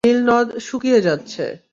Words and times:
নীলনদ 0.03 0.47
শুকিয়ে 0.57 0.99
যাচ্ছে। 1.01 1.45